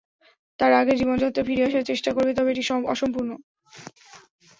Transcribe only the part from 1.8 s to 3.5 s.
চেষ্টা করবে, তবে এটি অসম্পূর্ণ।